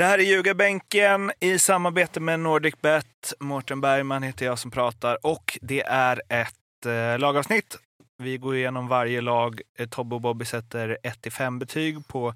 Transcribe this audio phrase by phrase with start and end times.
[0.00, 3.32] Det här är Ljugarbänken i samarbete med NordicBet.
[3.40, 7.78] Mårten Bergman heter jag som pratar och det är ett eh, lagavsnitt.
[8.18, 9.60] Vi går igenom varje lag.
[9.78, 12.34] Eh, Tobbe och Bobby sätter 1-5 betyg på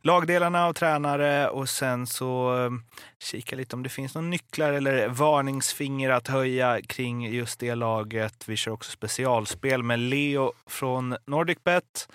[0.00, 2.70] lagdelarna och tränare och sen så eh,
[3.18, 8.48] kika lite om det finns några nycklar eller varningsfinger att höja kring just det laget.
[8.48, 12.08] Vi kör också specialspel med Leo från NordicBet.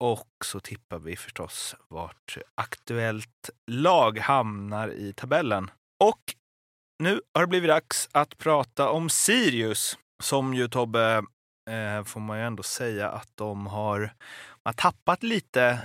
[0.00, 5.70] Och så tippar vi förstås vart aktuellt lag hamnar i tabellen.
[6.04, 6.34] Och
[7.02, 11.22] nu har det blivit dags att prata om Sirius, som ju Tobbe,
[11.70, 14.14] eh, får man ju ändå säga att de har,
[14.64, 15.78] har tappat lite,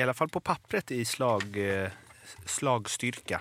[0.00, 1.90] i alla fall på pappret, i slag, eh,
[2.46, 3.40] slagstyrka.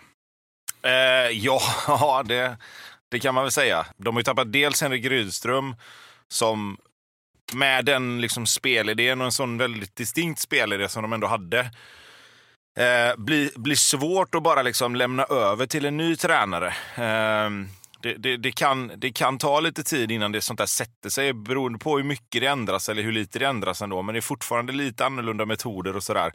[0.84, 2.58] Eh, ja, det,
[3.12, 3.86] det kan man väl säga.
[3.97, 5.75] De har ju tappat dels Henrik Rydström
[6.28, 6.78] som
[7.53, 11.59] med den liksom spelidén och en sån väldigt distinkt spelidé som de ändå hade
[12.80, 16.67] eh, blir, blir svårt att bara liksom lämna över till en ny tränare.
[16.95, 17.50] Eh,
[18.02, 21.33] det, det, det, kan, det kan ta lite tid innan det sånt där sätter sig
[21.33, 24.02] beroende på hur mycket det ändras eller hur lite det ändras ändå.
[24.02, 26.33] Men det är fortfarande lite annorlunda metoder och sådär.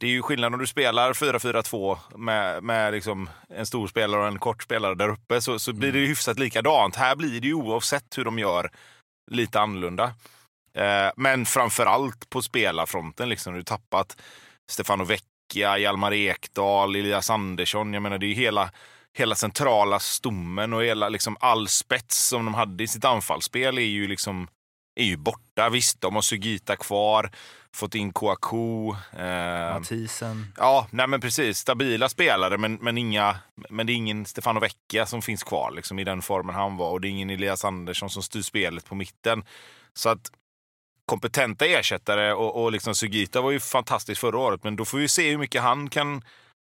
[0.00, 4.26] Det är ju skillnad om du spelar 4-4-2 med, med liksom en stor spelare och
[4.26, 6.96] en kort spelare där uppe så, så blir det hyfsat likadant.
[6.96, 8.70] Här blir det ju oavsett hur de gör
[9.30, 10.04] lite annorlunda.
[10.74, 13.28] Eh, men framförallt på spelarfronten.
[13.28, 14.20] Liksom, du tappat
[14.70, 17.94] Stefano Vecchia, Hjalmar Ekdal, Elias Andersson.
[17.94, 18.70] Jag menar, det är hela,
[19.18, 23.82] hela centrala stommen och hela, liksom, all spets som de hade i sitt anfallsspel är
[23.82, 24.48] ju, liksom,
[25.00, 25.68] är ju borta.
[25.70, 27.30] Visst, de har Sugita kvar,
[27.74, 28.96] fått in Kouakou.
[29.12, 30.52] Eh, Mathisen.
[30.56, 31.58] Ja, nej men precis.
[31.58, 33.36] Stabila spelare, men, men, inga,
[33.70, 36.90] men det är ingen Stefano Vecchia som finns kvar liksom, i den formen han var.
[36.90, 39.44] Och det är ingen Elias Andersson som styr spelet på mitten.
[39.94, 40.30] Så att
[41.06, 45.08] kompetenta ersättare och, och liksom Sugita var ju fantastisk förra året, men då får vi
[45.08, 46.22] se hur mycket han kan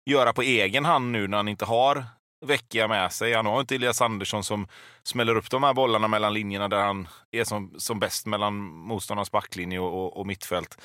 [0.05, 2.05] göra på egen hand nu när han inte har
[2.47, 3.33] Vecchia med sig.
[3.33, 4.67] Han har inte Elias Andersson som
[5.03, 9.31] smäller upp de här bollarna mellan linjerna där han är som, som bäst mellan motståndarnas
[9.31, 10.77] backlinje och, och, och mittfält.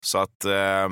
[0.00, 0.88] Så att eh,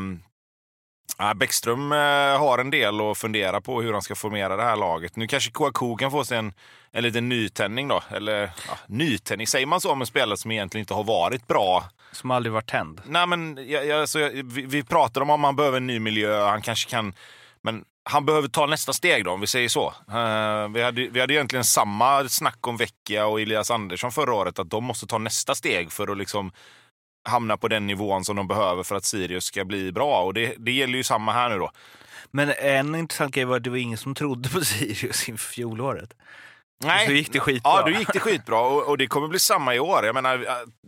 [1.18, 4.76] Ja, Bäckström eh, har en del att fundera på hur han ska formera det här
[4.76, 5.16] laget.
[5.16, 6.52] Nu kanske Kouakou kan få sig en,
[6.92, 8.02] en liten nytändning då.
[8.10, 11.84] Eller ja, nytändning, säger man så om en spelare som egentligen inte har varit bra?
[12.12, 13.00] Som aldrig varit tänd?
[13.04, 16.44] Nej, men jag, jag, så vi, vi pratar om om han behöver en ny miljö,
[16.44, 17.14] han kanske kan...
[17.62, 19.88] Men han behöver ta nästa steg då, om vi säger så.
[19.88, 24.58] Uh, vi, hade, vi hade egentligen samma snack om Vecchia och Elias Andersson förra året,
[24.58, 26.52] att de måste ta nästa steg för att liksom
[27.28, 30.22] hamna på den nivån som de behöver för att Sirius ska bli bra.
[30.22, 31.70] Och det, det gäller ju samma här nu då.
[32.30, 36.14] Men en intressant grej var att det var ingen som trodde på Sirius inför fjolåret.
[36.84, 37.06] Nej.
[37.06, 37.72] Så gick det skitbra.
[37.72, 38.60] Ja, då gick det skitbra.
[38.60, 40.04] Och, och, det kommer bli samma i år.
[40.04, 40.46] Jag menar,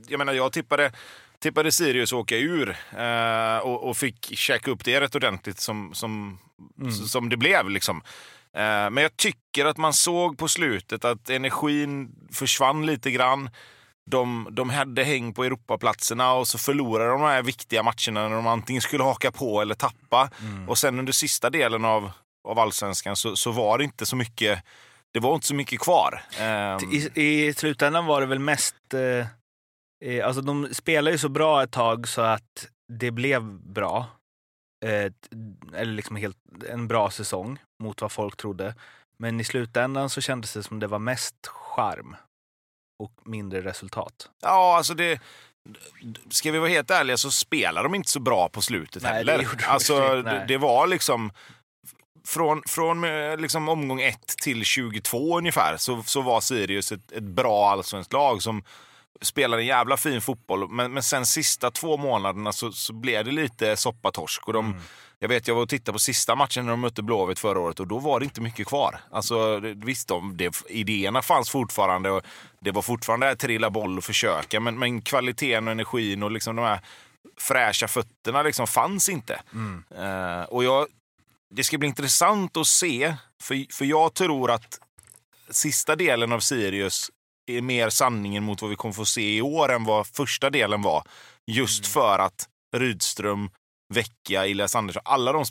[0.08, 0.92] jag, menar, jag tippade,
[1.38, 6.38] tippade Sirius åka ur eh, och, och, fick checka upp det rätt ordentligt som, som,
[6.80, 6.92] mm.
[6.92, 7.70] som det blev.
[7.70, 8.02] Liksom.
[8.56, 13.50] Eh, men jag tycker att man såg på slutet att energin försvann lite grann
[14.06, 18.36] de, de hade häng på Europaplatserna och så förlorade de de här viktiga matcherna när
[18.36, 20.30] de antingen skulle haka på eller tappa.
[20.40, 20.68] Mm.
[20.68, 22.10] Och sen under sista delen av,
[22.48, 24.62] av allsvenskan så, så var det inte så mycket
[25.12, 26.22] det var inte så mycket kvar.
[26.92, 28.94] I, i slutändan var det väl mest...
[28.94, 29.26] Eh,
[30.04, 34.06] eh, alltså de spelade ju så bra ett tag så att det blev bra.
[34.84, 35.12] Eh,
[35.74, 36.36] eller liksom helt,
[36.68, 38.74] en bra säsong mot vad folk trodde.
[39.18, 42.16] Men i slutändan så kändes det som det var mest charm
[43.02, 44.30] och mindre resultat.
[44.42, 45.20] Ja, alltså det...
[46.30, 49.38] Ska vi vara helt ärliga så spelar de inte så bra på slutet Nej, heller.
[49.38, 51.32] Det alltså, det, det, var liksom...
[52.26, 57.22] Från, från eh, liksom omgång 1 till 22 ungefär så, så var Sirius ett, ett
[57.22, 58.62] bra allsvenskt lag som
[59.22, 60.70] spelade en jävla fin fotboll.
[60.70, 64.46] Men, men sen sista två månaderna så, så blev det lite soppatorsk.
[64.46, 64.80] Och de, mm
[65.24, 67.80] jag vet, jag var och tittade på sista matchen när de mötte Blåvitt förra året
[67.80, 69.00] och då var det inte mycket kvar.
[69.10, 72.22] Alltså, visst, de, det, idéerna fanns fortfarande och
[72.60, 76.56] det var fortfarande att trilla boll och försöka, men, men kvaliteten och energin och liksom
[76.56, 76.80] de här
[77.36, 79.40] fräscha fötterna liksom fanns inte.
[79.52, 79.84] Mm.
[79.98, 80.86] Uh, och jag,
[81.50, 84.80] det ska bli intressant att se, för, för jag tror att
[85.50, 87.10] sista delen av Sirius
[87.46, 90.82] är mer sanningen mot vad vi kommer få se i år än vad första delen
[90.82, 91.02] var.
[91.46, 91.90] Just mm.
[91.90, 93.50] för att Rydström
[93.94, 95.44] Vecchia, Elias Andersson, alla de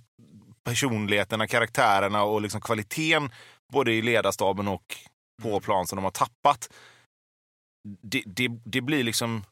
[0.64, 3.32] personligheterna, karaktärerna och liksom kvaliteten
[3.74, 4.98] både i ledarstaben och
[5.42, 5.62] på mm.
[5.62, 6.74] plan som de har tappat.
[8.02, 9.44] Det, det, det, blir liksom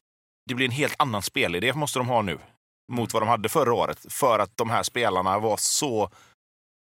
[0.48, 2.38] det blir en helt annan spelidé måste de ha nu
[2.92, 4.06] mot vad de hade förra året.
[4.12, 6.10] För att de här spelarna var så...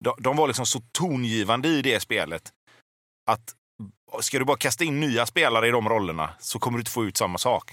[0.04, 2.54] De, de var liksom så tongivande i det spelet
[3.32, 3.56] att
[4.22, 7.06] ska du bara kasta in nya spelare i de rollerna så kommer du inte få
[7.06, 7.72] ut samma sak.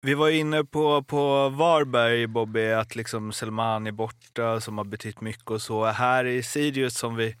[0.00, 5.20] Vi var inne på, på Varberg, Bobby, att liksom Selman är borta som har betytt
[5.20, 5.84] mycket och så.
[5.84, 7.36] Här i Sirius som vi,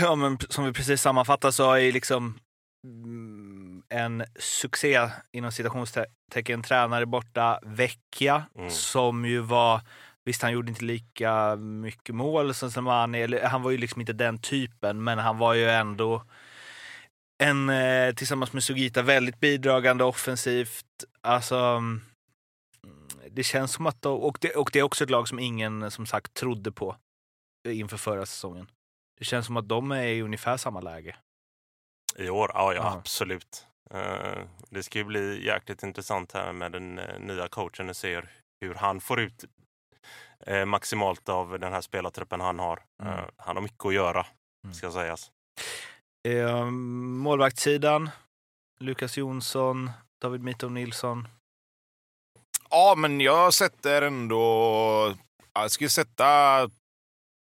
[0.00, 2.38] ja, men, som vi precis sammanfattar så är liksom
[2.84, 8.70] mm, en succé inom citationstecken tränare borta, Vecchia, mm.
[8.70, 9.80] som ju var
[10.26, 14.12] Visst, han gjorde inte lika mycket mål som Selmani, eller han var ju liksom inte
[14.12, 16.22] den typen, men han var ju ändå
[17.38, 21.04] en, eh, tillsammans med Sugita, väldigt bidragande offensivt.
[21.20, 22.02] Alltså, mm,
[23.30, 26.06] det känns som att, och, det, och det är också ett lag som ingen som
[26.06, 26.96] sagt trodde på
[27.68, 28.70] inför förra säsongen.
[29.18, 31.16] Det känns som att de är i ungefär samma läge.
[32.16, 32.50] I år?
[32.54, 33.66] Ja, ja, absolut.
[33.94, 38.30] Uh, det ska ju bli jäkligt intressant här med den uh, nya coachen och ser
[38.60, 39.44] hur han får ut
[40.50, 42.82] uh, maximalt av den här spelartruppen han har.
[43.02, 43.24] Mm.
[43.36, 44.26] han har mycket att göra,
[44.64, 44.74] mm.
[44.74, 45.30] ska sägas.
[46.28, 48.10] Eh, målvaktssidan,
[48.78, 49.90] Lukas Jonsson,
[50.20, 51.28] David Mitov Nilsson.
[52.70, 55.14] Ja, men jag sätter ändå...
[55.52, 56.70] Jag skulle sätta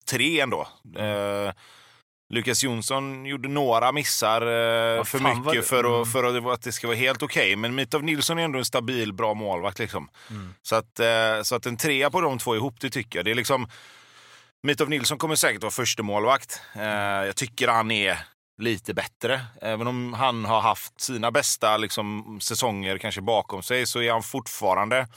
[0.05, 0.67] tre ändå.
[0.95, 1.51] Eh,
[2.33, 5.67] Lukas Jonsson gjorde några missar eh, för mycket det?
[5.67, 6.05] för, att, mm.
[6.05, 7.43] för att, det ska vara helt okej.
[7.43, 7.55] Okay.
[7.55, 9.79] Men Mitov Nilsson är ändå en stabil, bra målvakt.
[9.79, 10.09] Liksom.
[10.29, 10.53] Mm.
[10.61, 13.25] Så, att, eh, så att en trea på de två ihop, det tycker jag.
[13.25, 13.67] Det är liksom,
[14.63, 16.61] Mitov Nilsson kommer säkert vara första målvakt.
[16.75, 16.83] Eh,
[17.25, 18.17] jag tycker han är
[18.61, 19.41] lite bättre.
[19.61, 24.23] Även om han har haft sina bästa liksom, säsonger kanske bakom sig så är han
[24.23, 25.07] fortfarande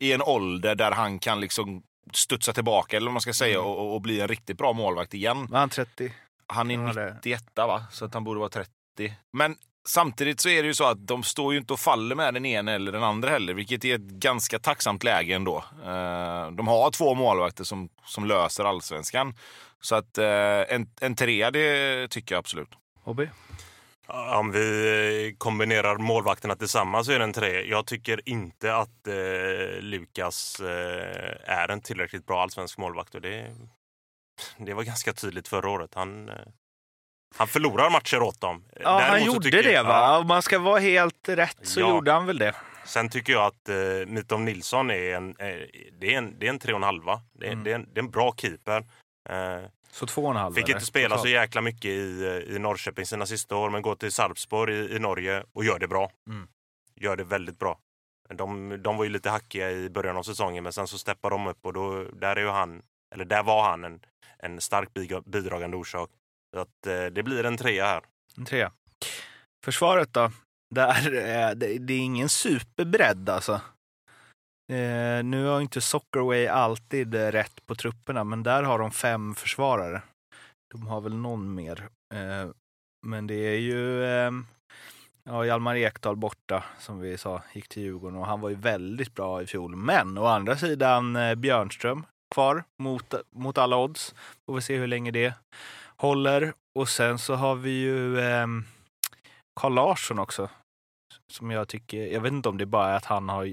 [0.00, 1.82] i en ålder där han kan liksom
[2.12, 3.66] studsa tillbaka eller vad man ska säga mm.
[3.66, 5.46] och, och, bli en riktigt bra målvakt igen.
[5.50, 6.12] Var han 30?
[6.52, 7.84] Han är 91 va?
[7.90, 8.70] Så att han borde vara 30.
[9.32, 9.56] Men
[9.86, 12.46] samtidigt så är det ju så att de står ju inte och faller med den
[12.46, 15.64] ena eller den andra heller, vilket är ett ganska tacksamt läge ändå.
[15.84, 19.34] Eh, de har två målvakter som, som löser allsvenskan.
[19.80, 22.70] Så att eh, en, en trea, det tycker jag absolut.
[23.04, 23.28] Hobby?
[24.06, 27.64] Om vi kombinerar målvakterna tillsammans så är det en tre.
[27.70, 33.14] Jag tycker inte att eh, Lukas eh, är en tillräckligt bra allsvensk målvakt.
[33.14, 33.56] Och det,
[34.56, 35.94] det var ganska tydligt förra året.
[35.94, 36.34] Han, eh,
[37.36, 38.64] han förlorar matcher åt dem.
[38.80, 39.90] Ja, Däremot han gjorde det va?
[39.90, 41.88] Ja, Om man ska vara helt rätt så ja.
[41.88, 42.54] gjorde han väl det.
[42.84, 45.46] Sen tycker jag att eh, Mitov Nilsson är en, eh,
[45.98, 47.20] det är en, det är en tre och en halva.
[47.32, 47.64] Det är, mm.
[47.64, 48.86] det är, en, det är en bra keeper.
[49.28, 50.54] Eh, så två och en halv?
[50.54, 50.74] Fick eller?
[50.74, 54.74] inte spela så jäkla mycket i, i Norrköping sina sista år, men går till Sarpsborg
[54.74, 56.10] i, i Norge och gör det bra.
[56.28, 56.48] Mm.
[56.96, 57.78] Gör det väldigt bra.
[58.34, 61.46] De, de var ju lite hackiga i början av säsongen, men sen så steppar de
[61.46, 62.82] upp och då, där, är ju han,
[63.14, 64.00] eller där var han en,
[64.46, 64.88] en stark
[65.24, 66.10] bidragande orsak.
[66.54, 68.02] Så att, eh, det blir en trea här.
[68.36, 68.72] En trea.
[69.64, 70.30] Försvaret då?
[70.74, 73.60] Där, eh, det, det är ingen superbredd alltså.
[74.72, 79.34] Eh, nu har inte Soccerway alltid eh, rätt på trupperna, men där har de fem
[79.34, 80.02] försvarare.
[80.70, 81.88] De har väl någon mer.
[82.14, 82.50] Eh,
[83.06, 84.30] men det är ju eh,
[85.24, 89.14] ja, Hjalmar Ekdal borta, som vi sa, gick till Djurgården och han var ju väldigt
[89.14, 89.76] bra i fjol.
[89.76, 94.14] Men å andra sidan eh, Björnström kvar mot, mot alla odds.
[94.46, 95.34] Får vi se hur länge det
[95.96, 96.52] håller.
[96.78, 98.46] Och sen så har vi ju eh,
[99.60, 100.48] Carl Larsson också.
[101.32, 103.44] Som jag tycker, jag vet inte om det bara är att han har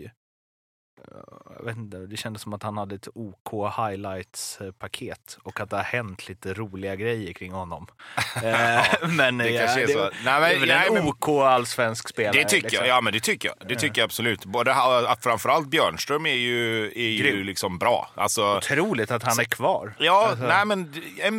[1.58, 5.76] jag vet inte, det kändes som att han hade ett OK highlights-paket och att det
[5.76, 7.88] har hänt lite roliga grejer kring honom.
[8.36, 12.10] ja, eh, men det, ja, det, det, nej, men, är väl nej, en OK allsvensk
[12.10, 12.34] spelare?
[12.34, 12.86] Det tycker liksom.
[12.86, 13.68] jag, ja men det tycker jag.
[13.68, 14.46] Det tycker jag absolut.
[14.46, 14.76] Både,
[15.22, 18.10] framförallt Björnström är ju, är ju liksom bra.
[18.16, 19.96] Alltså, Otroligt att han så, är kvar.
[20.00, 20.46] Ja, alltså.
[20.46, 20.94] nej men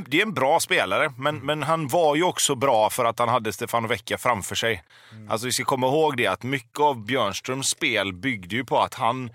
[0.07, 1.12] det är en bra spelare.
[1.17, 1.47] Men, mm.
[1.47, 4.83] men han var ju också bra för att han hade Stefano Vecchia framför sig.
[5.12, 5.31] Mm.
[5.31, 8.95] Alltså vi ska komma ihåg det att mycket av Björnströms spel byggde ju på att
[8.95, 9.31] han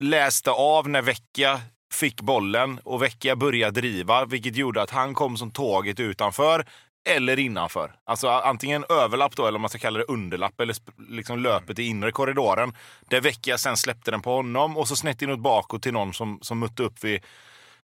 [0.00, 1.60] läste av när Vecchia
[1.92, 6.66] fick bollen och Vecchia började driva, vilket gjorde att han kom som tåget utanför
[7.08, 7.94] eller innanför.
[8.04, 10.76] Alltså antingen överlapp då, eller om man ska kalla det underlapp, eller
[11.08, 12.72] liksom löpet i inre korridoren.
[13.08, 16.38] Där Vecchia sen släppte den på honom och så snett inåt bakåt till någon som,
[16.42, 17.24] som mötte upp vid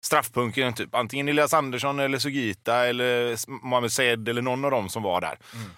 [0.01, 0.73] straffpunkten.
[0.73, 0.95] Typ.
[0.95, 5.37] Antingen Elias Andersson eller Sugita eller Mohamed Said eller någon av dem som var där.
[5.53, 5.69] Mm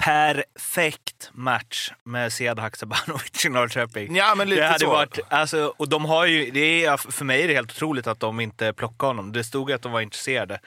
[0.00, 4.16] perfekt match med Sead Haksabanovic i Norrköping.
[4.16, 4.90] Ja, men lite det hade så.
[4.90, 8.20] Varit, alltså, och de har ju, det är, för mig är det helt otroligt att
[8.20, 9.32] de inte plockade honom.
[9.32, 10.60] Det stod att de var intresserade.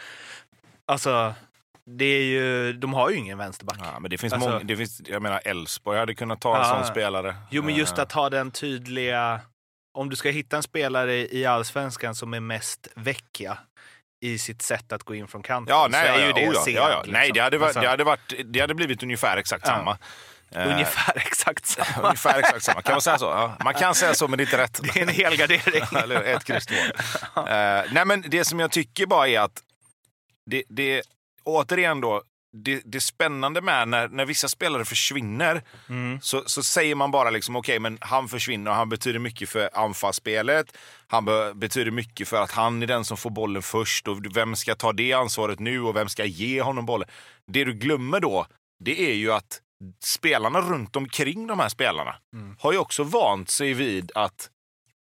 [0.85, 1.33] Alltså,
[1.85, 3.77] det är ju, de har ju ingen vänsterback.
[3.79, 6.61] Ja, men det finns alltså, många, det finns, jag menar Elfsborg hade kunnat ta en
[6.61, 7.35] ja, sån spelare.
[7.49, 9.39] Jo, men just att ha den tydliga...
[9.97, 13.57] Om du ska hitta en spelare i allsvenskan som är mest vecchia,
[14.23, 15.75] i sitt sätt att gå in från kanten.
[15.75, 16.97] Ja, nej, så är ja, ju det oh, ja, ja.
[16.97, 17.13] Liksom.
[17.13, 17.81] Nej, det hade, varit, alltså.
[17.81, 19.97] det, hade varit, det hade blivit ungefär exakt samma.
[20.55, 22.01] Uh, ungefär exakt samma.
[22.07, 22.81] ungefär exakt samma.
[22.81, 23.25] Kan man säga så?
[23.25, 24.79] Ja, man kan säga så, men det är inte rätt.
[24.83, 25.83] Det är en helgardering.
[26.03, 26.71] Eller ett kryss.
[26.71, 26.75] Uh,
[27.91, 29.61] nej, men det som jag tycker bara är att
[30.45, 31.01] det, det
[31.43, 32.21] återigen då,
[32.53, 36.21] det, det spännande med när, när vissa spelare försvinner mm.
[36.21, 39.49] så, så säger man bara liksom okej, okay, men han försvinner och han betyder mycket
[39.49, 40.77] för anfallsspelet.
[41.07, 44.55] Han be, betyder mycket för att han är den som får bollen först och vem
[44.55, 47.09] ska ta det ansvaret nu och vem ska ge honom bollen?
[47.47, 48.45] Det du glömmer då,
[48.79, 49.61] det är ju att
[50.03, 52.55] spelarna runt omkring de här spelarna mm.
[52.59, 54.49] har ju också vant sig vid att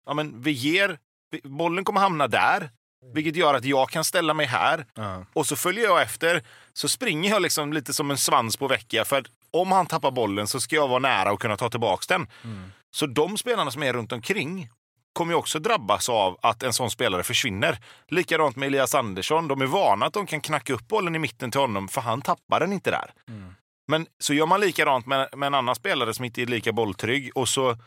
[0.05, 0.97] ja, men vi ger,
[1.43, 2.69] bollen kommer hamna där.
[3.13, 5.21] Vilket gör att jag kan ställa mig här uh.
[5.33, 6.43] och så följer jag efter.
[6.73, 9.05] Så springer jag liksom lite som en svans på vecka.
[9.05, 12.27] För om han tappar bollen så ska jag vara nära och kunna ta tillbaka den.
[12.43, 12.71] Mm.
[12.91, 14.69] Så de spelarna som är runt omkring
[15.13, 17.79] kommer ju också drabbas av att en sån spelare försvinner.
[18.07, 19.47] Likadant med Elias Andersson.
[19.47, 22.21] De är vana att de kan knacka upp bollen i mitten till honom för han
[22.21, 23.13] tappar den inte där.
[23.29, 23.53] Mm.
[23.87, 27.31] Men så gör man likadant med, med en annan spelare som inte är lika bolltrygg
[27.35, 27.77] och så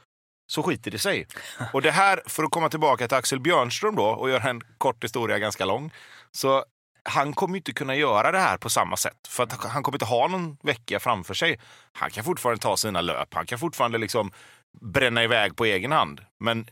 [0.47, 1.27] så skiter det sig.
[1.73, 5.05] Och det här, för att komma tillbaka till Axel Björnström då och göra en kort
[5.05, 5.93] historia ganska lång.
[6.33, 6.65] Så
[7.09, 9.29] han kommer inte kunna göra det här på samma sätt.
[9.29, 11.61] För att han kommer inte ha någon vecka framför sig.
[11.93, 13.35] Han kan fortfarande ta sina löp.
[13.35, 14.33] Han kan fortfarande liksom
[14.81, 16.21] bränna iväg på egen hand.
[16.41, 16.67] Men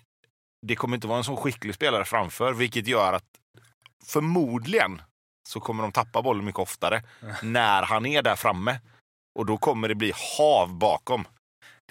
[0.67, 3.25] det kommer inte vara en så skicklig spelare framför, vilket gör att
[4.07, 5.03] förmodligen
[5.49, 7.03] så kommer de tappa bollen mycket oftare
[7.43, 8.81] när han är där framme.
[9.39, 11.25] Och då kommer det bli hav bakom.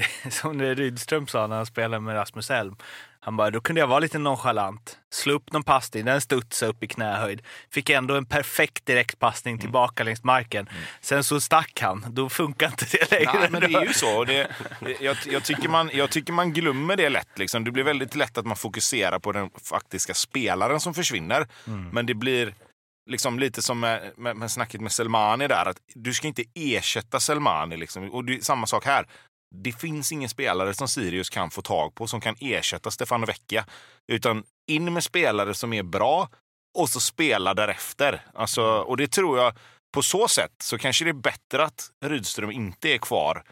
[0.30, 2.76] som Rydström sa när han spelade med Rasmus Elm.
[3.20, 4.98] Han bara, då kunde jag vara lite nonchalant.
[5.12, 7.42] Slå upp någon passning, den studsade upp i knähöjd.
[7.72, 9.62] Fick ändå en perfekt direktpassning mm.
[9.62, 10.68] tillbaka längs marken.
[10.68, 10.84] Mm.
[11.02, 12.06] Sen så stack han.
[12.10, 13.40] Då funkar inte det längre.
[13.40, 14.24] Nej, men det är ju så.
[14.34, 14.48] Det,
[15.00, 17.40] jag, jag, tycker man, jag tycker man glömmer det lätt.
[17.40, 17.64] Liksom.
[17.64, 21.48] Det blir väldigt lätt att man fokuserar på den faktiska spelaren som försvinner.
[21.68, 21.90] Mm.
[21.90, 22.54] Men det blir
[23.10, 25.66] liksom lite som med, med, med snacket med Selmani där.
[25.66, 27.78] Att du ska inte ersätta Selmani.
[27.78, 28.12] Liksom.
[28.12, 29.06] Och det är samma sak här
[29.54, 33.66] det finns ingen spelare som Sirius kan få tag på som kan ersätta Stefano Vecchia.
[34.12, 36.30] Utan in med spelare som är bra
[36.78, 38.26] och så spela därefter.
[38.34, 39.58] Alltså, och det tror jag,
[39.94, 43.44] på så sätt så kanske det är bättre att Rydström inte är kvar.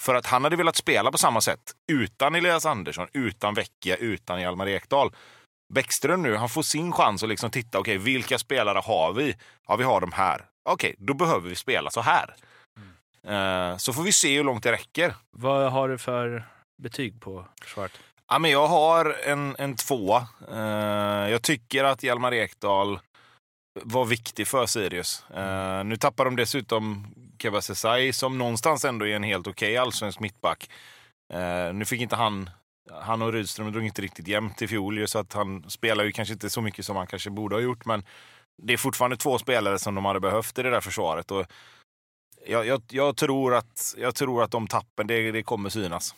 [0.00, 4.40] För att han hade velat spela på samma sätt utan Elias Andersson, utan Vecchia, utan
[4.40, 5.12] Hjalmar Ekdal.
[5.74, 9.36] Bäckström nu, han får sin chans att liksom titta, okej, okay, vilka spelare har vi?
[9.68, 10.44] Ja, vi har de här.
[10.70, 12.34] Okej, okay, då behöver vi spela så här.
[13.28, 15.14] Eh, så får vi se hur långt det räcker.
[15.30, 16.48] Vad har du för
[16.82, 17.92] betyg på försvaret?
[18.28, 20.26] Ja, men jag har en, en tvåa.
[20.52, 23.00] Uh, jag tycker att Hjalmar Ekdal
[23.82, 25.24] var viktig för Sirius.
[25.36, 27.06] Uh, nu tappar de dessutom
[27.38, 30.70] Keba Sesai som någonstans ändå är en helt okej okay allsvensk mittback.
[31.74, 32.50] Nu fick inte han,
[32.92, 36.32] han och Rydström drog inte riktigt jämnt i fjol så att han spelar ju kanske
[36.32, 37.84] inte så mycket som han kanske borde ha gjort.
[37.84, 38.04] Men
[38.62, 41.30] det är fortfarande två spelare som de hade behövt i det där försvaret.
[41.30, 41.46] Och
[42.48, 46.14] jag, jag, jag, tror, att, jag tror att de tappen, det, det kommer synas.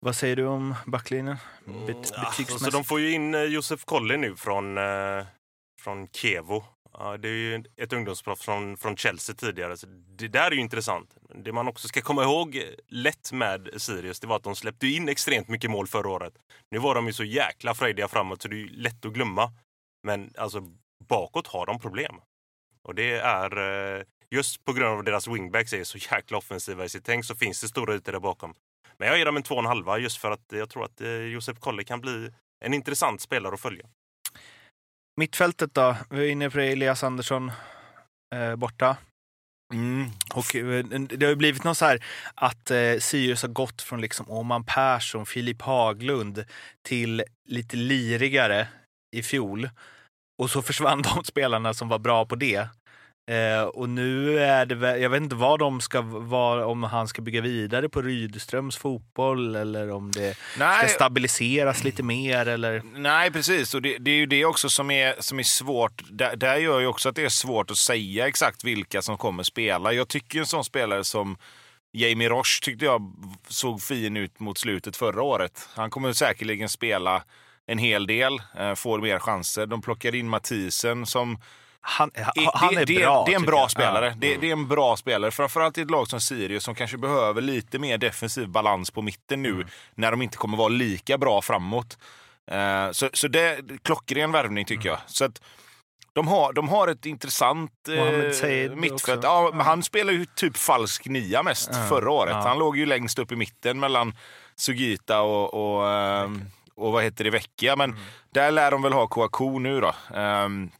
[0.00, 1.36] Vad säger du om backlinjen?
[1.64, 5.26] Bet, mm, alltså, de får ju in eh, Josef Collin nu från, eh,
[5.80, 6.64] från Kevo.
[6.92, 9.76] Ja, det är ju ett ungdomsproffs från, från Chelsea tidigare.
[9.76, 9.86] Så
[10.18, 11.16] det där är ju intressant.
[11.34, 15.08] Det man också ska komma ihåg lätt med Sirius det var att de släppte in
[15.08, 16.34] extremt mycket mål förra året.
[16.70, 19.52] Nu var de ju så jäkla frejdiga framåt så det är lätt att glömma.
[20.02, 20.62] Men alltså
[21.04, 22.20] bakåt har de problem.
[22.82, 24.04] Och det är...
[24.30, 27.60] Just på grund av deras wingbacks är så jäkla offensiva i sitt tänk så finns
[27.60, 28.54] det stora ytor där bakom.
[28.98, 31.00] Men jag ger dem en två och en halva just för att jag tror att
[31.00, 32.30] eh, Josef Kolle kan bli
[32.64, 33.86] en intressant spelare att följa.
[35.16, 35.96] Mittfältet då?
[36.10, 37.52] Vi är inne på det, Elias Andersson
[38.34, 38.96] eh, borta.
[39.72, 40.10] Mm.
[40.34, 42.04] Och eh, det har ju blivit något så här
[42.34, 46.44] att eh, Sirius har gått från liksom Oman Persson, Filip Haglund
[46.82, 48.68] till lite lirigare
[49.16, 49.70] i fjol.
[50.38, 52.68] Och så försvann de spelarna som var bra på det.
[53.28, 57.22] Eh, och nu är det jag vet inte vad de ska vara, om han ska
[57.22, 60.78] bygga vidare på Rydströms fotboll eller om det Nej.
[60.78, 62.82] ska stabiliseras lite mer eller?
[62.94, 66.02] Nej precis, och det, det, är ju det också som är, som är svårt.
[66.10, 69.42] Där, där gör ju också att det är svårt att säga exakt vilka som kommer
[69.42, 69.92] spela.
[69.92, 71.36] Jag tycker en sån spelare som
[71.92, 73.14] Jamie Roche tyckte jag
[73.48, 75.68] såg fin ut mot slutet förra året.
[75.74, 77.22] Han kommer säkerligen spela
[77.66, 79.66] en hel del, eh, får mer chanser.
[79.66, 81.38] De plockar in Mathisen som
[81.88, 82.10] han,
[82.54, 83.24] han är det, bra.
[83.26, 84.06] Det är en bra spelare.
[84.06, 84.14] Ja.
[84.18, 85.30] Det, det, är en bra spelare.
[85.30, 89.42] Framförallt i ett lag som Sirius som kanske behöver lite mer defensiv balans på mitten
[89.42, 89.68] nu mm.
[89.94, 91.98] när de inte kommer vara lika bra framåt.
[92.52, 95.00] Uh, så, så det är klockren värvning tycker mm.
[95.00, 95.10] jag.
[95.10, 95.40] Så att,
[96.12, 99.20] de har, de har ett intressant eh, mittfält.
[99.22, 101.88] Ja, men han spelar ju typ falsk nia mest mm.
[101.88, 102.34] förra året.
[102.34, 102.48] Ja.
[102.48, 104.14] Han låg ju längst upp i mitten mellan
[104.56, 106.30] Sugita och, och, eh,
[106.74, 107.76] och vad heter det, Vecchia.
[107.76, 108.02] Men mm.
[108.32, 109.94] där lär de väl ha Kouakou nu då.
[110.14, 110.70] Um,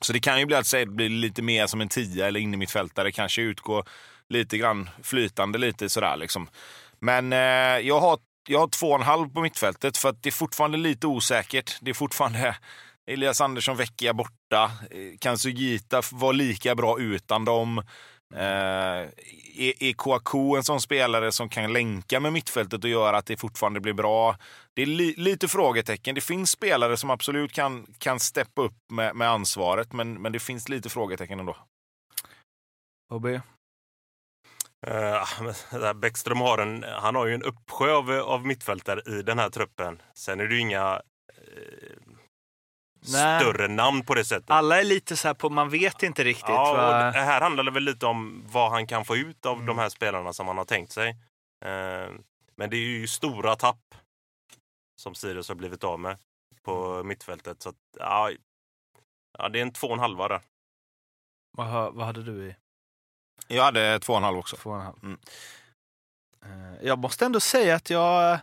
[0.00, 2.54] så det kan ju bli att det blir lite mer som en tia eller in
[2.54, 3.12] i mitt fältare.
[3.12, 3.84] Kanske utgå
[4.28, 6.48] lite grann flytande lite sådär liksom.
[7.00, 7.38] Men eh,
[7.88, 10.78] jag, har, jag har två och en halv på mittfältet för att det är fortfarande
[10.78, 11.76] lite osäkert.
[11.80, 12.56] Det är fortfarande
[13.06, 14.70] Elias Andersson Vecchia borta.
[14.90, 17.82] Eh, kan Sugita vara lika bra utan dem?
[18.34, 19.08] Eh,
[19.58, 23.80] är, Kouakou en sån spelare som kan länka med mittfältet och göra att det fortfarande
[23.80, 24.36] blir bra?
[24.74, 26.14] Det är li, lite frågetecken.
[26.14, 30.38] Det finns spelare som absolut kan, kan steppa upp med, med ansvaret, men, men det
[30.38, 31.56] finns lite frågetecken ändå.
[33.10, 33.40] Bobby?
[34.86, 39.50] Uh, Bäckström har, en, han har ju en uppsjö av, av mittfältare i den här
[39.50, 40.02] truppen.
[40.14, 41.02] Sen är det ju inga
[43.02, 44.50] uh, större namn på det sättet.
[44.50, 46.48] Alla är lite så här på, man vet inte riktigt.
[46.48, 47.10] Ja, va?
[47.10, 49.66] det här handlar det väl lite om vad han kan få ut av mm.
[49.66, 51.10] de här spelarna som han har tänkt sig.
[51.10, 52.18] Uh,
[52.56, 53.94] men det är ju stora tapp
[55.00, 56.18] som Sirius har blivit av med
[56.62, 57.08] på mm.
[57.08, 57.62] mittfältet.
[57.62, 58.30] Så att, ja,
[59.38, 60.40] ja, det är en två och en halva där.
[61.56, 62.56] Vad, vad hade du i?
[63.48, 64.56] Jag hade två och en halv också.
[64.56, 64.98] Två och en halv.
[65.02, 65.18] Mm.
[66.42, 68.40] Eh, jag måste ändå säga att jag...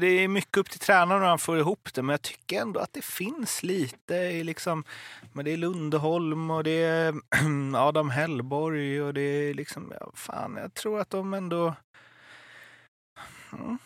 [0.00, 2.80] Det är mycket upp till tränaren hur han får ihop det, men jag tycker ändå
[2.80, 4.84] att det finns lite i liksom...
[5.32, 7.14] Men det är Lundeholm och det är
[7.76, 9.92] Adam Hellborg och det är liksom...
[10.00, 11.74] Ja, fan, jag tror att de ändå...
[13.52, 13.78] Mm.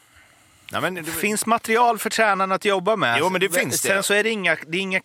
[0.72, 3.16] Nej, men det finns material för tränaren att jobba med.
[3.20, 5.00] Jo, men det finns Sen så är det inga, det är inga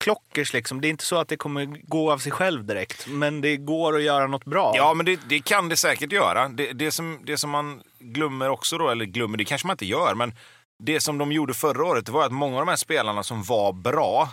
[0.00, 0.80] klockers liksom.
[0.80, 3.96] Det är inte så att det kommer gå av sig själv direkt, men det går
[3.96, 4.72] att göra något bra.
[4.76, 6.48] Ja, men det, det kan det säkert göra.
[6.48, 9.86] Det, det, som, det som man glömmer också då, eller glömmer, det kanske man inte
[9.86, 10.34] gör, men
[10.84, 13.72] det som de gjorde förra året var att många av de här spelarna som var
[13.72, 14.28] bra,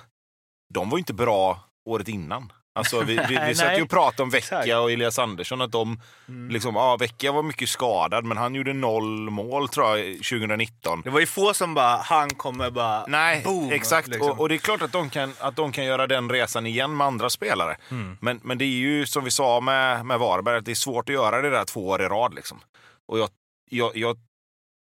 [0.74, 2.52] de var inte bra året innan.
[2.78, 5.62] Alltså, vi vi, vi satt ju och pratade om Vecchia och Elias Andersson.
[5.62, 6.50] Att de, mm.
[6.50, 11.02] liksom, ja, Vecchia var mycket skadad, men han gjorde noll mål tror jag 2019.
[11.02, 14.08] Det var ju få som bara, han kommer bara Nej, boom, exakt.
[14.08, 14.32] Liksom.
[14.32, 16.98] Och, och, det är klart att de, kan, att de kan göra den resan igen
[16.98, 17.78] med andra spelare.
[17.92, 18.18] Mm.
[18.22, 21.10] Men, men det är ju som vi sa med, med Varberg, att det är svårt
[21.10, 22.34] att göra det där två år i rad.
[22.34, 22.60] Liksom.
[23.08, 23.30] Och jag,
[23.70, 24.18] jag, jag,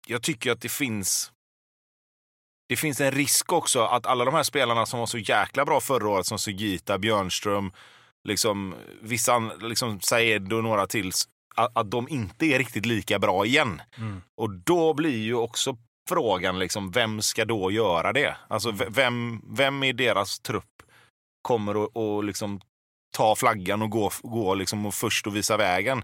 [0.08, 1.32] jag tycker att det finns
[2.68, 5.80] det finns en risk också att alla de här spelarna som var så jäkla bra
[5.80, 7.72] förra året, som Sugita, Björnström,
[8.24, 11.12] liksom, vissa liksom, Saed och några till,
[11.56, 13.82] att, att de inte är riktigt lika bra igen.
[13.98, 14.22] Mm.
[14.38, 15.78] Och då blir ju också
[16.10, 18.38] frågan, liksom, vem ska då göra det?
[18.48, 20.84] Alltså, vem, vem i deras trupp
[21.42, 22.62] kommer att liksom,
[23.18, 26.04] ta flaggan och gå, gå liksom, och först och visa vägen?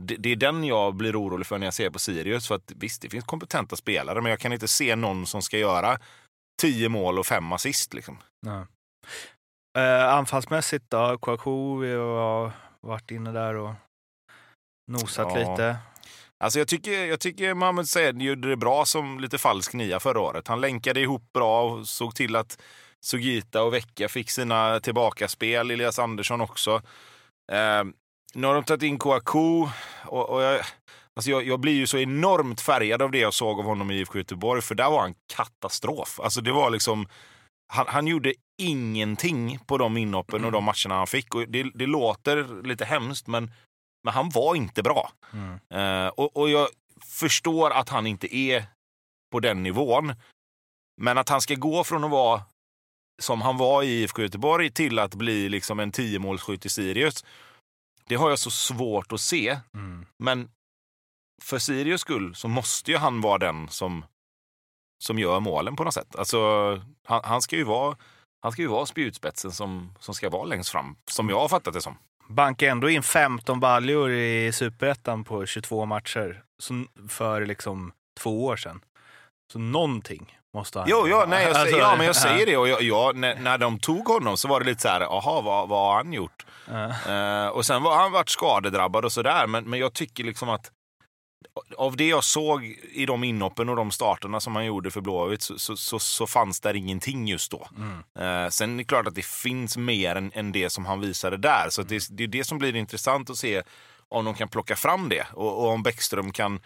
[0.00, 2.48] Det, det, är den jag blir orolig för när jag ser på Sirius.
[2.48, 5.58] För att visst, det finns kompetenta spelare, men jag kan inte se någon som ska
[5.58, 5.98] göra
[6.62, 7.94] tio mål och fem assist.
[7.94, 8.18] Liksom.
[8.46, 8.66] Ja.
[9.78, 11.18] Eh, anfallsmässigt då?
[11.18, 13.74] Kouakou, vi har varit inne där och
[14.92, 15.50] nosat ja.
[15.50, 15.76] lite.
[16.44, 20.20] Alltså jag tycker, jag tycker Mohamed Said gjorde det bra som lite falsk nia förra
[20.20, 20.48] året.
[20.48, 22.62] Han länkade ihop bra och såg till att
[23.04, 25.70] Sugita och Vecka fick sina tillbakaspel.
[25.70, 26.82] Elias Andersson också.
[27.52, 27.84] Eh,
[28.34, 29.68] nu har de tagit in Kouakou
[30.04, 30.60] och, och jag,
[31.16, 33.94] alltså jag, jag, blir ju så enormt färgad av det jag såg av honom i
[33.94, 36.20] IFK Göteborg, för där var han katastrof.
[36.20, 37.08] Alltså det var liksom,
[37.72, 40.46] han, han gjorde ingenting på de inhoppen mm.
[40.46, 41.34] och de matcherna han fick.
[41.34, 43.50] Och det, det låter lite hemskt, men,
[44.04, 45.12] men han var inte bra.
[45.32, 46.04] Mm.
[46.04, 46.68] Uh, och, och jag
[47.04, 48.64] förstår att han inte är
[49.32, 50.14] på den nivån.
[51.00, 52.42] Men att han ska gå från att vara
[53.22, 57.24] som han var i IFK Göteborg till att bli liksom en tiomålsskytt i Sirius
[58.10, 59.58] det har jag så svårt att se.
[59.74, 60.06] Mm.
[60.18, 60.50] Men
[61.42, 64.04] för Sirius skull så måste ju han vara den som,
[65.04, 66.16] som gör målen på något sätt.
[66.16, 66.38] Alltså,
[67.04, 67.96] han, han ska ju vara,
[68.42, 71.74] han ska ju vara spjutspetsen som, som ska vara längst fram, som jag har fattat
[71.74, 71.98] det som.
[72.28, 76.44] Bankar ändå in 15 baljor i superettan på 22 matcher
[77.08, 78.80] för liksom två år sedan.
[79.52, 82.56] Så någonting måste han Jo, ja, nej, jag, alltså, ja, men jag säger det.
[82.56, 85.40] Och jag, jag, när, när de tog honom så var det lite så här, jaha,
[85.40, 86.46] vad, vad har han gjort?
[86.68, 87.46] Uh.
[87.46, 90.70] och sen har han varit skadedrabbad och sådär, men, men jag tycker liksom att
[91.76, 95.42] av det jag såg i de inhoppen och de starterna som han gjorde för Blåvitt
[95.42, 97.68] så, så, så, så fanns där ingenting just då.
[97.76, 98.44] Mm.
[98.44, 101.36] Uh, sen är det klart att det finns mer än, än det som han visade
[101.36, 101.66] där.
[101.70, 103.62] Så det, det är det som blir intressant att se
[104.08, 106.60] om de kan plocka fram det och, och om Bäckström kan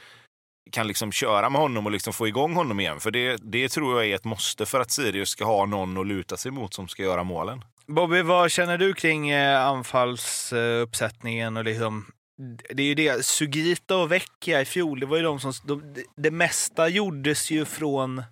[0.71, 3.01] kan liksom köra med honom och liksom få igång honom igen.
[3.01, 6.07] För det, det tror jag är ett måste för att Sirius ska ha någon att
[6.07, 7.65] luta sig mot som ska göra målen.
[7.87, 11.57] Bobby, vad känner du kring eh, anfallsuppsättningen?
[11.57, 12.07] Och liksom,
[12.71, 15.53] det är ju det, Sugita och Vecchia i fjol, det var ju de som...
[15.65, 18.23] De, det mesta gjordes ju från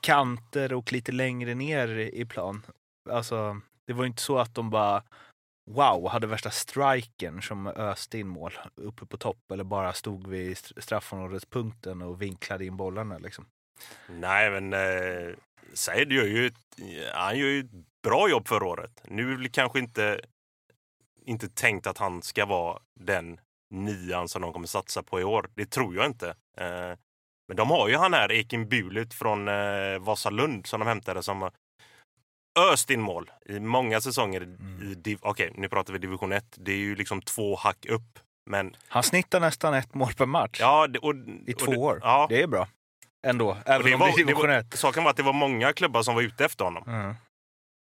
[0.00, 2.66] kanter och lite längre ner i plan.
[3.10, 5.02] Alltså, det var ju inte så att de bara
[5.66, 10.56] wow, hade värsta striken som öste in mål uppe på topp eller bara stod vid
[10.56, 13.18] straffområdespunkten och vinklade in bollarna.
[13.18, 13.46] Liksom.
[14.08, 15.34] Nej, men eh,
[15.72, 16.50] Said gör ju,
[17.14, 19.02] han gör ju ett bra jobb förra året.
[19.04, 20.20] Nu är det kanske inte,
[21.24, 25.50] inte tänkt att han ska vara den nian som de kommer satsa på i år.
[25.54, 26.28] Det tror jag inte.
[26.56, 26.98] Eh,
[27.48, 31.50] men de har ju han här Ekin Bulut från eh, Vasalund som de hämtade som
[32.58, 34.40] öst in mål i många säsonger.
[34.40, 35.02] Mm.
[35.02, 36.44] Okej, okay, nu pratar vi division 1.
[36.56, 38.18] Det är ju liksom två hack upp.
[38.46, 38.76] Men...
[38.88, 41.14] Han snittar nästan ett mål per match ja, och,
[41.46, 42.00] i två och det, år.
[42.02, 42.26] Ja.
[42.28, 42.68] Det är bra.
[43.26, 44.78] Ändå, även det om var, det är division 1.
[44.78, 46.84] Saken var att det var många klubbar som var ute efter honom.
[46.86, 47.14] Mm.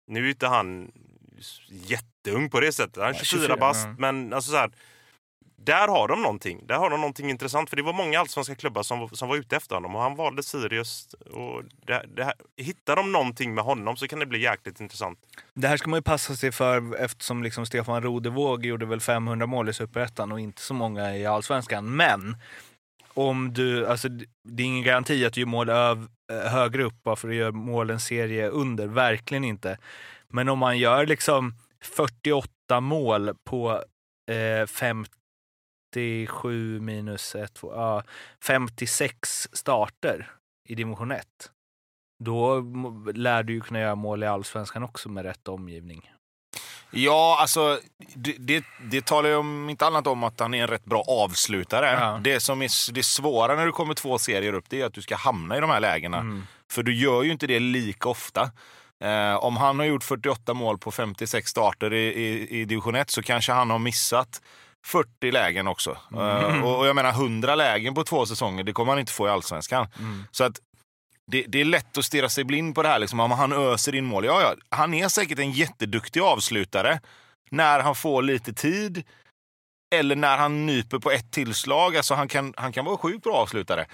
[0.07, 0.93] Nu är inte han
[1.69, 2.97] jätteung på det sättet.
[2.97, 3.85] Han är 24, 24 bast.
[3.85, 3.97] Mm.
[3.99, 4.71] Men alltså så här,
[5.65, 6.67] där har de någonting.
[6.67, 7.71] Där har de någonting intressant.
[7.71, 10.43] För det var många allsvenska klubbar som, som var ute efter honom och han valde
[10.43, 11.15] Sirius.
[11.15, 15.19] Och det, det här, hittar de någonting med honom så kan det bli jäkligt intressant.
[15.55, 19.47] Det här ska man ju passa sig för eftersom liksom Stefan Rodevåg gjorde väl 500
[19.47, 21.97] mål i Superettan och inte så många i Allsvenskan.
[21.97, 22.37] Men
[23.15, 24.09] om du, alltså,
[24.45, 27.33] det är ingen garanti att du gör mål öv, eh, högre upp bara för att
[27.33, 28.87] du gör mål en serie under.
[28.87, 29.79] Verkligen inte.
[30.29, 31.55] Men om man gör liksom
[31.97, 33.83] 48 mål på
[34.31, 34.67] eh,
[35.95, 38.03] 57 minus 1, 2, ja,
[38.45, 40.31] 56 starter
[40.69, 41.27] i division 1.
[42.25, 42.61] Då
[43.15, 46.11] lär du ju kunna göra mål i allsvenskan också med rätt omgivning.
[46.91, 47.81] Ja, alltså
[48.15, 51.05] det, det, det talar ju om inte annat om att han är en rätt bra
[51.09, 51.87] avslutare.
[52.01, 52.21] Ja.
[52.25, 55.03] Det som är det svåra när du kommer två serier upp, det är att du
[55.03, 56.19] ska hamna i de här lägena.
[56.19, 56.47] Mm.
[56.71, 58.51] För du gör ju inte det lika ofta.
[59.01, 63.11] Eh, om han har gjort 48 mål på 56 starter i, i, i division 1
[63.11, 64.43] så kanske han har missat
[64.87, 65.97] 40 lägen också.
[66.13, 66.65] Mm.
[66.65, 69.31] Och, och, jag menar 100 lägen på två säsonger, det kommer han inte få i
[69.31, 69.87] allsvenskan.
[69.99, 70.25] Mm.
[70.31, 70.61] Så att
[71.27, 72.99] det, det, är lätt att stirra sig blind på det här.
[72.99, 74.25] Liksom, om han öser in mål.
[74.25, 77.01] Ja, ja, han är säkert en jätteduktig avslutare
[77.51, 79.05] när han får lite tid.
[79.95, 81.97] Eller när han nyper på ett tillslag.
[81.97, 83.87] Alltså han, kan, han kan vara sjukt bra avslutare.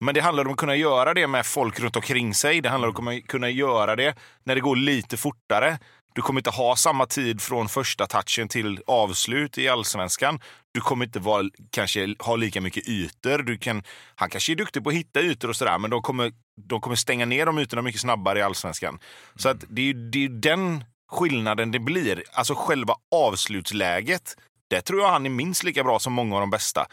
[0.00, 2.60] Men det handlar om att kunna göra det med folk runt omkring sig.
[2.60, 5.78] Det handlar om att kunna göra det när det går lite fortare.
[6.14, 10.40] Du kommer inte ha samma tid från första touchen till avslut i allsvenskan.
[10.72, 13.38] Du kommer inte vara, kanske ha lika mycket ytor.
[13.38, 13.82] Du kan,
[14.14, 16.32] han kanske är duktig på att hitta ytor och sådär, men de kommer,
[16.68, 18.98] de kommer stänga ner de ytorna mycket snabbare i allsvenskan.
[19.36, 22.24] Så att det är det är den skillnaden det blir.
[22.32, 24.36] Alltså själva avslutsläget,
[24.70, 26.86] där tror jag han är minst lika bra som många av de bästa.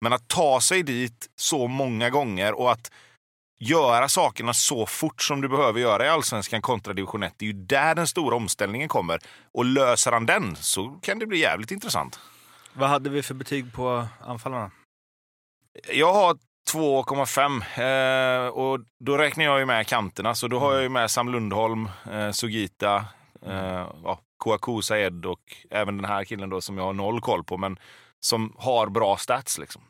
[0.00, 2.90] Men att ta sig dit så många gånger och att
[3.58, 7.34] göra sakerna så fort som du behöver göra i allsvenskan kontra division 1.
[7.36, 9.20] Det är ju där den stora omställningen kommer.
[9.52, 12.20] Och löser han den så kan det bli jävligt intressant.
[12.72, 14.70] Vad hade vi för betyg på anfallarna?
[15.92, 16.36] Jag har
[16.74, 20.34] 2,5 eh, och då räknar jag ju med kanterna.
[20.34, 23.04] Så då har jag ju med Sam Lundholm, eh, Sugita,
[23.46, 25.40] eh, ja, Kouakou Saed och
[25.70, 27.78] även den här killen då som jag har noll koll på, men
[28.20, 29.82] som har bra stats liksom.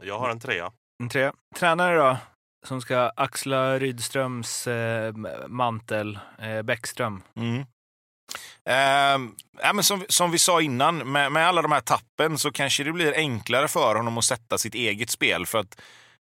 [0.00, 0.72] Jag har en trea.
[1.02, 1.32] En trea.
[1.56, 2.16] Tränare då?
[2.66, 5.14] Som ska axla Rydströms eh,
[5.48, 7.22] mantel, eh, Bäckström.
[7.36, 7.64] Mm.
[8.64, 12.52] Eh, ja, men som, som vi sa innan, med, med alla de här tappen så
[12.52, 15.46] kanske det blir enklare för honom att sätta sitt eget spel.
[15.46, 15.80] För att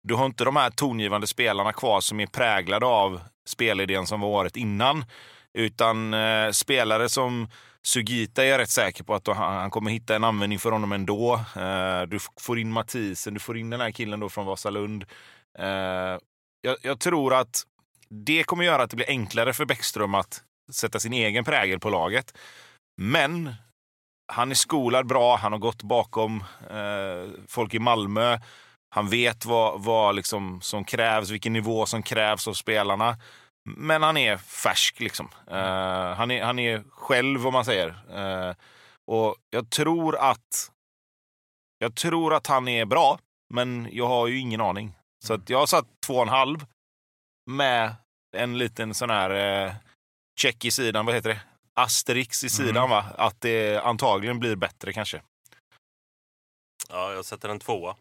[0.04, 4.28] du har inte de här tongivande spelarna kvar som är präglade av spelidén som var
[4.28, 5.06] året innan.
[5.54, 7.48] Utan eh, spelare som
[7.84, 11.34] Sugita är jag rätt säker på att han kommer hitta en användning för honom ändå.
[11.56, 15.06] Eh, du får in Mathisen, du får in den här killen då från Vasalund.
[15.60, 16.18] Eh,
[16.62, 17.64] jag, jag, tror att
[18.10, 21.90] det kommer göra att det blir enklare för Bäckström att sätta sin egen prägel på
[21.90, 22.38] laget.
[23.02, 23.54] Men
[24.34, 28.40] han är skolad bra, han har gått bakom eh, folk i Malmö.
[28.96, 33.18] Han vet vad, vad liksom som krävs, vilken nivå som krävs av spelarna.
[33.70, 35.00] Men han är färsk.
[35.00, 35.30] Liksom.
[35.52, 37.88] Uh, han, är, han är själv, om man säger.
[37.90, 38.56] Uh,
[39.08, 40.72] och jag tror att
[41.78, 43.20] jag tror att han är bra,
[43.54, 44.94] men jag har ju ingen aning.
[45.24, 46.66] Så att jag har satt två och en halv
[47.46, 47.96] med
[48.38, 49.30] en liten sån här
[49.66, 49.74] eh,
[50.40, 51.42] check i sidan, vad heter det?
[51.74, 52.90] Asterix i sidan mm.
[52.90, 53.06] va?
[53.18, 55.22] Att det antagligen blir bättre kanske.
[56.90, 57.96] Ja, jag sätter en tvåa.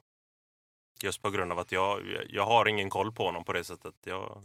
[1.02, 3.94] Just på grund av att jag, jag har ingen koll på honom på det sättet.
[4.04, 4.42] Jag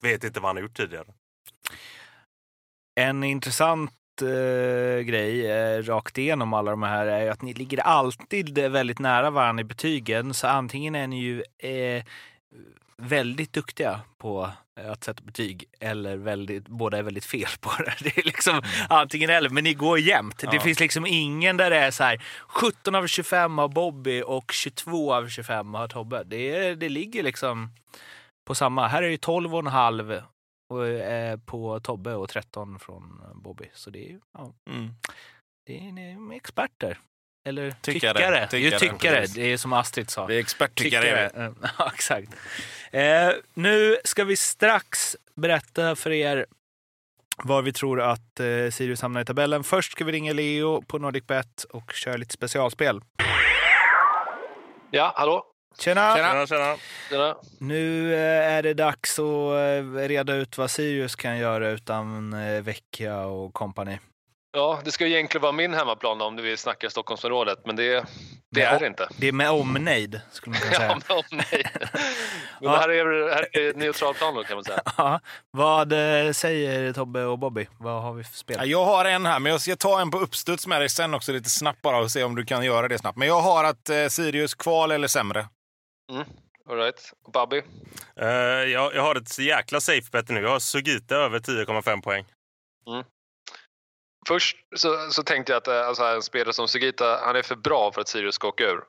[0.00, 1.14] vet inte vad han har gjort tidigare.
[3.00, 8.58] En intressant eh, grej eh, rakt igenom alla de här är att ni ligger alltid
[8.58, 10.34] väldigt nära varandra i betygen.
[10.34, 12.04] Så antingen är ni ju eh,
[12.96, 17.94] väldigt duktiga på att sätta betyg eller väldigt, båda är väldigt fel på det.
[18.04, 18.66] Det är liksom mm.
[18.88, 20.42] antingen eller, men ni går jämnt.
[20.42, 20.50] Ja.
[20.50, 24.52] Det finns liksom ingen där det är så här 17 av 25 har Bobby och
[24.52, 26.24] 22 av 25 har Tobbe.
[26.24, 27.70] Det, det ligger liksom
[28.46, 28.88] på samma.
[28.88, 30.22] Här är det 12,5 och,
[30.82, 33.70] eh, på Tobbe och 13 från Bobby.
[33.74, 34.52] Så det är ja.
[34.70, 34.90] Mm.
[35.66, 36.98] Det är experter.
[37.48, 38.14] Eller tyckare.
[38.14, 38.48] Tyckare.
[38.48, 38.78] tyckare.
[38.78, 39.26] tyckare.
[39.34, 40.26] Det är som Astrid sa.
[40.26, 41.30] Vi är experttyckare.
[41.78, 42.34] Ja, exakt.
[42.90, 46.46] Eh, nu ska vi strax berätta för er
[47.36, 49.64] var vi tror att eh, Sirius hamnar i tabellen.
[49.64, 53.00] Först ska vi ringa Leo på NordicBet och köra lite specialspel.
[54.90, 55.53] Ja, hallå?
[55.78, 56.16] Tjena!
[56.16, 56.76] Tjena, tjena.
[57.10, 57.36] Tjena.
[57.58, 62.62] Nu eh, är det dags att eh, reda ut vad Sirius kan göra utan eh,
[62.62, 63.98] Vecchia och kompani.
[64.56, 68.04] Ja, det ska ju egentligen vara min hemmaplan om du vill snacka Stockholmsområdet, men det,
[68.50, 68.68] det Ja.
[68.68, 69.08] är det inte.
[69.16, 71.00] Det är med omnejd, skulle man kunna Ja, säga.
[71.08, 71.64] men, oh, nej.
[71.80, 71.90] men
[72.60, 72.76] Ja.
[72.76, 74.80] här är, här är ett neutralt plan då, kan man säga.
[74.96, 75.88] Ja, vad
[76.36, 77.66] säger Tobbe och Bobby?
[77.78, 78.56] Vad har vi för spel?
[78.58, 81.14] Ja, Jag har en här, men jag ska ta en på uppstuds med dig sen
[81.14, 83.18] också lite snabbt bara och se om du kan göra det snabbt.
[83.18, 85.46] Men jag har att eh, Sirius kval eller sämre.
[86.68, 87.12] All right.
[87.24, 87.62] Och Babby?
[88.16, 88.28] Eh,
[88.72, 90.40] jag, jag har ett jäkla safe bet nu.
[90.40, 92.24] Jag har Sugita över 10,5 poäng.
[94.28, 97.56] Först så, så tänkte jag att eh, alltså, en spelare som Sugita, han är för
[97.56, 98.84] bra för att Sirius ska åka ur.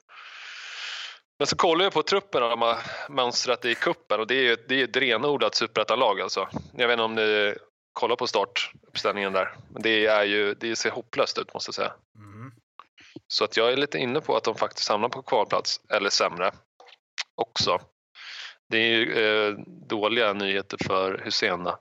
[1.40, 2.78] Men så kollar jag på truppen de har
[3.10, 6.50] mönstrat i kuppen och det är ju det är ett renodlat superettanlag alltså.
[6.78, 7.56] Jag vet inte om ni
[7.94, 9.56] kollar på startuppställningen där.
[9.74, 11.94] Men det, är ju, det ser hopplöst ut måste jag säga.
[12.16, 12.52] Mm.
[13.28, 16.52] Så att jag är lite inne på att de faktiskt hamnar på kvalplats, eller sämre
[17.36, 17.82] också.
[18.70, 19.14] Det är ju
[19.48, 19.54] eh,
[19.88, 21.64] dåliga nyheter för Hussein.
[21.64, 21.80] då.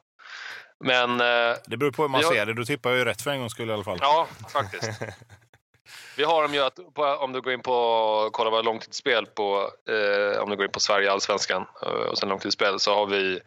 [0.84, 2.54] Men eh, Det beror på hur man har- ser det.
[2.54, 3.98] Då tippar ju rätt för en gångs skull i alla fall.
[4.00, 4.90] ja, faktiskt.
[6.16, 6.78] Vi har dem ju att,
[7.20, 10.80] om du går in på kolla våra långtidsspel på, eh, om du går in på
[10.80, 13.40] Sverige Allsvenskan eh, och sen långtidsspel så har vi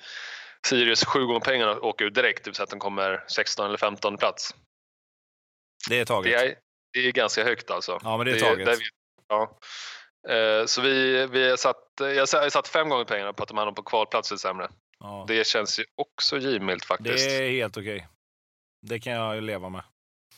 [0.68, 3.78] Sirius sju gånger pengarna åker ut direkt, det vill säga att de kommer 16 eller
[3.78, 4.56] 15 plats.
[5.90, 6.32] Det är taget.
[6.40, 6.56] Det är,
[6.94, 8.00] det är ganska högt alltså.
[8.04, 8.66] Ja, men det är Det- taget.
[8.66, 8.90] där vi-
[9.28, 9.58] ja.
[10.30, 13.74] Eh, Så vi, vi satt, jag har satt fem gånger pengarna på att de hamnar
[13.74, 14.70] på kvalplats eller sämre.
[15.00, 15.26] Ja.
[15.28, 17.30] Det känns ju också givmilt faktiskt.
[17.30, 18.08] Det är helt okej.
[18.82, 19.84] Det kan jag ju leva med.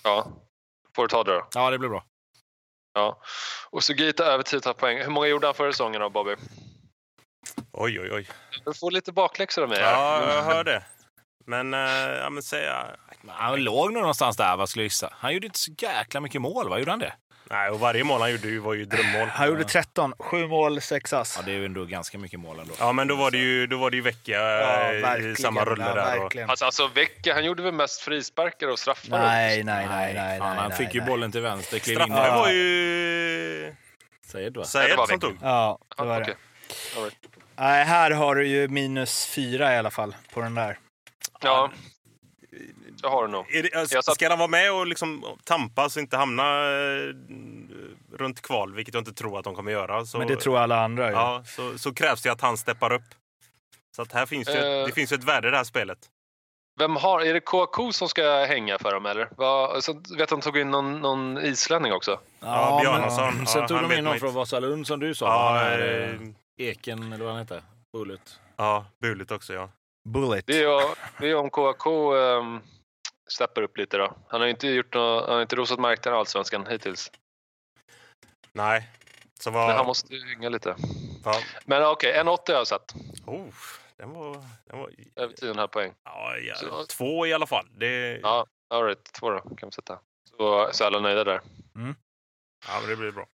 [0.04, 0.28] Ja.
[0.96, 1.48] Får du ta det då.
[1.54, 2.04] Ja, det blir bra.
[2.94, 3.22] Ja.
[3.70, 4.98] Och Sugita över 10 poäng.
[4.98, 6.36] Hur många gjorde han förra säsongen då Bobby?
[7.72, 8.28] Oj, oj, oj.
[8.66, 9.80] Du får lite bakläxor av mig.
[9.80, 10.86] Ja, jag hör det.
[11.46, 11.80] Men, eh,
[12.20, 12.96] ja, men säga...
[13.28, 15.14] Han låg nog någonstans där, vad skulle jag gissa.
[15.18, 16.80] Han gjorde inte så jäkla mycket mål, va?
[16.80, 17.14] Gjorde han det?
[17.52, 19.28] Nej, och varje mål han gjorde ju- var ju drömmål.
[19.28, 21.36] Han gjorde 13, sju mål, sex ass.
[21.38, 22.74] Ja, det är ju ändå ganska mycket mål ändå.
[22.80, 25.86] Ja, men då var det ju, då var det ju Vecchia eh, i samma rulle
[25.88, 26.26] ja, där.
[26.26, 26.36] Och.
[26.36, 29.10] Alltså, alltså Vecka, han gjorde väl mest frisparkar och straffar?
[29.20, 30.40] Nej, nej, nej, nej.
[30.40, 31.10] Fan, nej, han nej, fick ju nej.
[31.10, 33.76] bollen till vänster, klev in var ju
[34.26, 34.66] Säger du va?
[34.66, 35.18] Sayed som Vecchia.
[35.18, 35.38] tog.
[35.42, 36.36] Ja, det Ja, var okej.
[36.94, 36.98] det.
[37.00, 37.18] All right.
[37.56, 40.78] Nej, här har du ju minus fyra i alla fall på den där.
[41.42, 41.72] Ja,
[43.04, 43.56] jag har det nog.
[43.56, 47.14] Är det, Jag satt- Ska han vara med och liksom tampas och inte hamna eh,
[48.18, 50.84] runt kval, vilket jag inte tror att de kommer göra, så, Men det tror alla
[50.84, 53.04] andra ja, så, så krävs det att han steppar upp.
[53.96, 54.86] Så att här finns ju Eh.
[54.86, 55.98] det finns ju ett värde i det här spelet.
[56.80, 59.30] Vem har, är det KK som ska hänga för dem eller?
[59.38, 62.20] Vad, så vet att de tog in någon, någon islänning också.
[62.40, 63.26] Ja, Bjarnason.
[63.28, 64.34] men Ja, Sen tog de in någon från.
[64.34, 65.26] Vasalund som du sa.
[65.26, 66.20] Ja, Ja, här,
[66.58, 67.62] eh, Eken, eller vad han heter.
[67.94, 68.40] Bullet.
[68.58, 69.70] ja, buligt också ja.
[70.10, 70.44] Bullet.
[70.48, 70.82] Det är,
[71.22, 72.62] det är om KK um,
[73.32, 74.16] steppar upp lite då.
[74.30, 77.12] Han har ju inte gjort något, han har inte rosat marknaden i Allsvenskan hittills.
[78.54, 78.90] Nej.
[79.40, 79.86] Så Men han var...
[79.86, 80.76] måste ju hänga lite.
[81.26, 81.36] Ja.
[81.66, 82.96] Men okej, en 80 har jag satt.
[83.26, 83.46] Oh,
[83.98, 84.34] den var...
[84.66, 85.94] Den var Över 10,5 poäng.
[86.04, 87.68] ja, ja, Så- två i alla fall.
[87.72, 90.00] Det, Ja, all right, två då kan vi sätta.
[90.30, 91.42] Så, så är alla nöjda där.
[92.68, 93.26] ja, men det blir bra.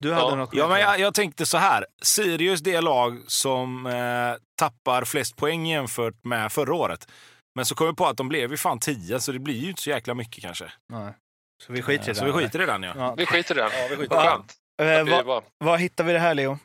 [0.00, 0.34] Du hade Ja.
[0.34, 1.86] något Ja, men jag, jag tänkte så här.
[2.02, 7.08] Sirius det lag som eh, tappar flest poäng jämfört med förra året.
[7.56, 9.68] Men så kom vi på att de blev ju fan 10, så det blir ju
[9.68, 10.72] inte så jäkla mycket kanske.
[10.92, 11.12] Nej.
[11.64, 12.14] Så vi skiter i det.
[12.14, 12.92] Så vi skiter i den ja.
[12.96, 13.14] Ja.
[13.18, 13.70] Vi skiter i den.
[13.72, 14.40] Ja, vi skiter.
[14.82, 16.58] Eh, vad, vad hittar vi det här, Leo?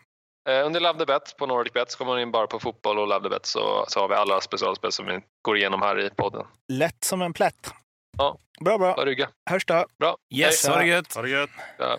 [0.50, 3.00] Eh, Under Love the Bet på Nordic Bet så kommer man in bara på fotboll
[3.00, 6.00] och Love the Bet så, så har vi alla specialspel som vi går igenom här
[6.00, 6.46] i podden.
[6.74, 7.74] Lätt som en plätt.
[8.18, 8.38] Ja.
[8.60, 8.94] Bra, bra.
[8.96, 9.30] Bara rygga.
[9.50, 9.86] Hörs då.
[10.00, 10.16] Bra.
[10.36, 10.74] Yes, Hej.
[10.74, 11.16] ha det gött!
[11.16, 11.50] Ha det gött!
[11.78, 11.98] Ja.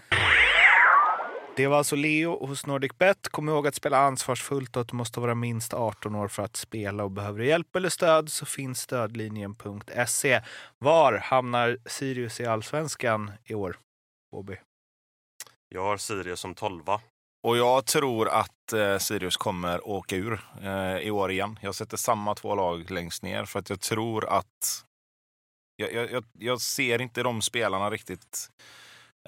[1.56, 3.28] Det var alltså Leo hos Nordic Bet.
[3.28, 6.56] Kom ihåg att spela ansvarsfullt och att du måste vara minst 18 år för att
[6.56, 7.04] spela.
[7.04, 10.42] och Behöver du hjälp eller stöd så finns stödlinjen.se.
[10.78, 13.78] Var hamnar Sirius i allsvenskan i år?
[14.32, 14.56] Bobby.
[15.68, 17.00] Jag har Sirius som tolva.
[17.42, 21.58] Och jag tror att eh, Sirius kommer åka ur eh, i år igen.
[21.62, 24.84] Jag sätter samma två lag längst ner för att jag tror att
[25.76, 28.50] jag, jag, jag, jag ser inte de spelarna riktigt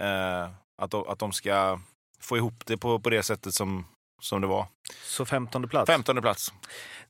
[0.00, 0.50] eh,
[0.82, 1.80] att, de, att de ska
[2.20, 3.86] få ihop det på, på det sättet som,
[4.20, 4.66] som det var.
[5.02, 5.86] Så 15 plats.
[5.86, 6.52] 15 plats.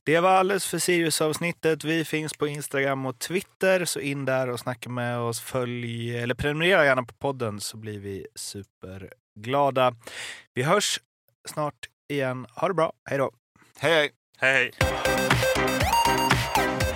[0.03, 1.83] Det var alldeles för Sirius-avsnittet.
[1.83, 5.41] Vi finns på Instagram och Twitter, så in där och snacka med oss.
[5.41, 9.95] Följ, eller prenumerera gärna på podden så blir vi superglada.
[10.53, 10.99] Vi hörs
[11.47, 12.47] snart igen.
[12.55, 12.93] Ha det bra.
[13.09, 13.31] Hej då!
[13.79, 14.11] Hej hej!
[14.37, 16.94] Hej, hej!